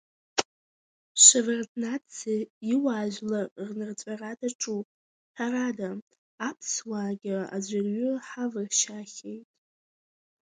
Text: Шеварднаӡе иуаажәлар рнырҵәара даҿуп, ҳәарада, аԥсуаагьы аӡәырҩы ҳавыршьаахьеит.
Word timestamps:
Шеварднаӡе 1.23 2.35
иуаажәлар 2.71 3.47
рнырҵәара 3.67 4.31
даҿуп, 4.39 4.87
ҳәарада, 5.35 5.89
аԥсуаагьы 6.47 7.37
аӡәырҩы 7.55 8.11
ҳавыршьаахьеит. 8.27 9.47